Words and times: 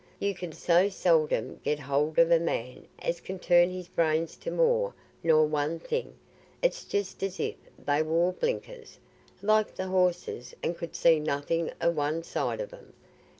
You 0.19 0.33
can 0.33 0.51
so 0.51 0.89
seldom 0.89 1.59
get 1.63 1.81
hold 1.81 2.17
of 2.17 2.31
a 2.31 2.39
man 2.39 2.87
as 2.97 3.19
can 3.21 3.37
turn 3.37 3.69
his 3.69 3.87
brains 3.87 4.35
to 4.37 4.49
more 4.49 4.95
nor 5.21 5.45
one 5.45 5.77
thing; 5.77 6.15
it's 6.63 6.85
just 6.85 7.21
as 7.21 7.39
if 7.39 7.53
they 7.77 8.01
wore 8.01 8.33
blinkers 8.33 8.97
like 9.43 9.75
th' 9.75 9.81
horses 9.81 10.55
and 10.63 10.75
could 10.75 10.95
see 10.95 11.19
nothing 11.19 11.71
o' 11.79 11.91
one 11.91 12.23
side 12.23 12.61
of 12.61 12.73
'em. 12.73 12.93